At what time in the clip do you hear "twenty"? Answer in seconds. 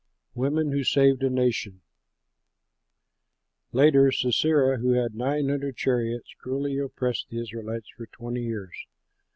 8.07-8.41